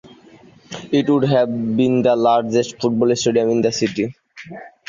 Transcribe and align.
It 0.91 1.07
would 1.11 1.25
have 1.25 1.47
been 1.77 2.01
the 2.01 2.15
largest 2.15 2.81
football 2.81 3.15
stadium 3.15 3.51
in 3.51 3.61
the 3.61 3.71
city. 3.71 4.15